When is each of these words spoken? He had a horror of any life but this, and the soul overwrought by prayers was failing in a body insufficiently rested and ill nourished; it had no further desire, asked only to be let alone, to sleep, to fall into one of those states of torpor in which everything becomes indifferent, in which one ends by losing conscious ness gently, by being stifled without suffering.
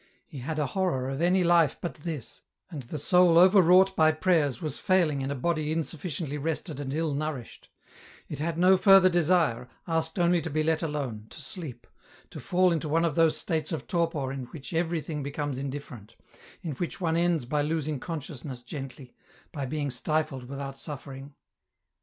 He 0.25 0.39
had 0.39 0.57
a 0.57 0.65
horror 0.65 1.11
of 1.11 1.21
any 1.21 1.43
life 1.43 1.77
but 1.79 1.93
this, 1.97 2.41
and 2.71 2.81
the 2.81 2.97
soul 2.97 3.37
overwrought 3.37 3.95
by 3.95 4.11
prayers 4.11 4.59
was 4.59 4.79
failing 4.79 5.21
in 5.21 5.29
a 5.29 5.35
body 5.35 5.71
insufficiently 5.71 6.39
rested 6.39 6.79
and 6.79 6.91
ill 6.91 7.13
nourished; 7.13 7.69
it 8.27 8.39
had 8.39 8.57
no 8.57 8.77
further 8.77 9.09
desire, 9.09 9.69
asked 9.87 10.17
only 10.17 10.41
to 10.41 10.49
be 10.49 10.63
let 10.63 10.81
alone, 10.81 11.27
to 11.29 11.39
sleep, 11.39 11.85
to 12.31 12.39
fall 12.39 12.71
into 12.71 12.89
one 12.89 13.05
of 13.05 13.13
those 13.13 13.37
states 13.37 13.71
of 13.71 13.85
torpor 13.85 14.31
in 14.31 14.45
which 14.45 14.73
everything 14.73 15.21
becomes 15.21 15.59
indifferent, 15.59 16.15
in 16.63 16.71
which 16.71 16.99
one 16.99 17.15
ends 17.15 17.45
by 17.45 17.61
losing 17.61 17.99
conscious 17.99 18.43
ness 18.43 18.63
gently, 18.63 19.13
by 19.51 19.67
being 19.67 19.91
stifled 19.91 20.45
without 20.45 20.79
suffering. 20.79 21.35